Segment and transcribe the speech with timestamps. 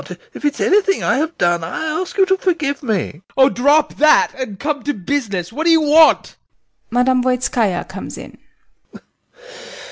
[0.33, 2.95] If it is anything I have done, I ask you to forgive me.
[2.95, 3.23] VOITSKI.
[3.37, 6.37] Oh, drop that and come to business; what do you want?
[6.89, 7.05] MME.
[7.21, 8.39] VOITSKAYA comes in.